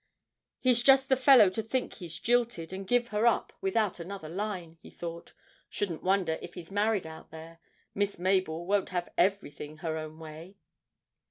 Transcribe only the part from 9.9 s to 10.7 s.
own way!'